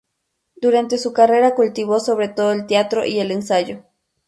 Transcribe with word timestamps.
Durante 0.55 0.97
su 0.97 1.13
carrera 1.13 1.53
cultivó 1.53 1.99
sobre 1.99 2.27
todo 2.27 2.53
el 2.53 2.65
teatro 2.65 3.05
y 3.05 3.19
el 3.19 3.29
ensayo. 3.29 3.83